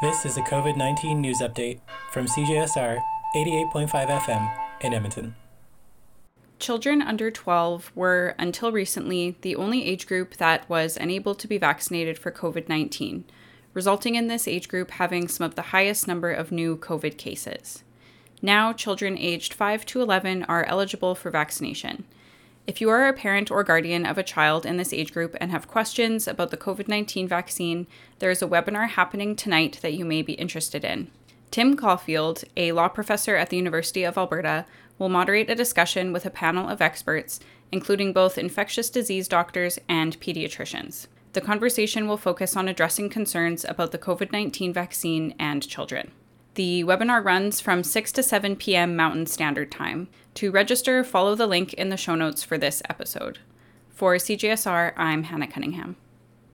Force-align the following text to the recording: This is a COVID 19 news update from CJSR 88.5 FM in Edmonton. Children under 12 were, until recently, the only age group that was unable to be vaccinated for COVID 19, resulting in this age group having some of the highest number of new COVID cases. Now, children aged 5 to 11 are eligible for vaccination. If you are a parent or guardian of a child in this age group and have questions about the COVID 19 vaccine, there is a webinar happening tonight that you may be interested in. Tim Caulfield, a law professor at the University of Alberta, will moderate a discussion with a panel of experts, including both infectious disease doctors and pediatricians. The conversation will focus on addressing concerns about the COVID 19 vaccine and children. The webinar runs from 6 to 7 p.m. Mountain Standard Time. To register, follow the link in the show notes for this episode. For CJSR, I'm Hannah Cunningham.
This 0.00 0.24
is 0.24 0.38
a 0.38 0.42
COVID 0.42 0.78
19 0.78 1.20
news 1.20 1.42
update 1.42 1.78
from 2.10 2.24
CJSR 2.24 3.02
88.5 3.36 3.90
FM 3.90 4.50
in 4.80 4.94
Edmonton. 4.94 5.34
Children 6.58 7.02
under 7.02 7.30
12 7.30 7.92
were, 7.94 8.34
until 8.38 8.72
recently, 8.72 9.36
the 9.42 9.54
only 9.56 9.84
age 9.84 10.06
group 10.06 10.38
that 10.38 10.66
was 10.70 10.96
unable 10.96 11.34
to 11.34 11.46
be 11.46 11.58
vaccinated 11.58 12.16
for 12.16 12.32
COVID 12.32 12.66
19, 12.66 13.26
resulting 13.74 14.14
in 14.14 14.28
this 14.28 14.48
age 14.48 14.68
group 14.68 14.92
having 14.92 15.28
some 15.28 15.44
of 15.44 15.54
the 15.54 15.68
highest 15.68 16.08
number 16.08 16.32
of 16.32 16.50
new 16.50 16.78
COVID 16.78 17.18
cases. 17.18 17.84
Now, 18.40 18.72
children 18.72 19.18
aged 19.18 19.52
5 19.52 19.84
to 19.84 20.00
11 20.00 20.44
are 20.44 20.64
eligible 20.64 21.14
for 21.14 21.30
vaccination. 21.30 22.06
If 22.70 22.80
you 22.80 22.88
are 22.90 23.08
a 23.08 23.12
parent 23.12 23.50
or 23.50 23.64
guardian 23.64 24.06
of 24.06 24.16
a 24.16 24.22
child 24.22 24.64
in 24.64 24.76
this 24.76 24.92
age 24.92 25.12
group 25.12 25.36
and 25.40 25.50
have 25.50 25.66
questions 25.66 26.28
about 26.28 26.52
the 26.52 26.56
COVID 26.56 26.86
19 26.86 27.26
vaccine, 27.26 27.88
there 28.20 28.30
is 28.30 28.42
a 28.42 28.46
webinar 28.46 28.90
happening 28.90 29.34
tonight 29.34 29.80
that 29.82 29.94
you 29.94 30.04
may 30.04 30.22
be 30.22 30.34
interested 30.34 30.84
in. 30.84 31.10
Tim 31.50 31.76
Caulfield, 31.76 32.44
a 32.56 32.70
law 32.70 32.86
professor 32.86 33.34
at 33.34 33.50
the 33.50 33.56
University 33.56 34.04
of 34.04 34.16
Alberta, 34.16 34.66
will 35.00 35.08
moderate 35.08 35.50
a 35.50 35.56
discussion 35.56 36.12
with 36.12 36.24
a 36.24 36.30
panel 36.30 36.68
of 36.68 36.80
experts, 36.80 37.40
including 37.72 38.12
both 38.12 38.38
infectious 38.38 38.88
disease 38.88 39.26
doctors 39.26 39.80
and 39.88 40.20
pediatricians. 40.20 41.08
The 41.32 41.40
conversation 41.40 42.06
will 42.06 42.16
focus 42.16 42.56
on 42.56 42.68
addressing 42.68 43.10
concerns 43.10 43.64
about 43.64 43.90
the 43.90 43.98
COVID 43.98 44.30
19 44.30 44.72
vaccine 44.72 45.34
and 45.40 45.66
children. 45.66 46.12
The 46.54 46.82
webinar 46.84 47.24
runs 47.24 47.60
from 47.60 47.84
6 47.84 48.12
to 48.12 48.22
7 48.22 48.56
p.m. 48.56 48.96
Mountain 48.96 49.26
Standard 49.26 49.70
Time. 49.70 50.08
To 50.34 50.50
register, 50.50 51.04
follow 51.04 51.34
the 51.34 51.46
link 51.46 51.72
in 51.74 51.90
the 51.90 51.96
show 51.96 52.14
notes 52.14 52.42
for 52.42 52.58
this 52.58 52.82
episode. 52.90 53.38
For 53.90 54.16
CJSR, 54.16 54.92
I'm 54.96 55.24
Hannah 55.24 55.46
Cunningham. 55.46 55.96